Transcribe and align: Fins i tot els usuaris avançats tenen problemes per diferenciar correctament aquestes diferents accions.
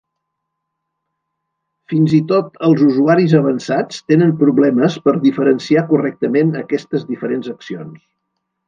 Fins 1.93 2.15
i 2.19 2.21
tot 2.31 2.57
els 2.69 2.81
usuaris 2.87 3.37
avançats 3.41 4.01
tenen 4.13 4.35
problemes 4.43 4.99
per 5.07 5.17
diferenciar 5.29 5.89
correctament 5.95 6.55
aquestes 6.65 7.09
diferents 7.13 7.57
accions. 7.59 8.07